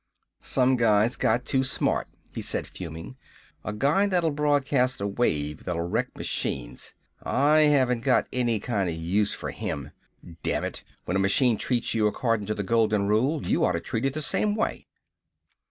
"Some 0.41 0.77
guys 0.77 1.15
got 1.15 1.45
too 1.45 1.63
smart," 1.63 2.07
he 2.33 2.41
said, 2.41 2.65
fuming. 2.65 3.17
"A 3.63 3.71
guy 3.71 4.07
that'll 4.07 4.31
broadcast 4.31 4.99
a 4.99 5.05
wave 5.05 5.63
that'll 5.63 5.87
wreck 5.87 6.15
machines... 6.17 6.95
I 7.21 7.65
haven't 7.69 7.99
got 8.01 8.25
any 8.33 8.59
kinda 8.59 8.93
use 8.93 9.35
for 9.35 9.51
him! 9.51 9.91
Dammit, 10.41 10.81
when 11.05 11.17
a 11.17 11.19
machine 11.19 11.55
treats 11.55 11.93
you 11.93 12.07
accordin' 12.07 12.47
to 12.47 12.55
the 12.55 12.63
golden 12.63 13.07
rule, 13.07 13.45
you 13.45 13.63
oughta 13.63 13.79
treat 13.79 14.05
it 14.07 14.15
the 14.15 14.23
same 14.23 14.55
way!" 14.55 14.87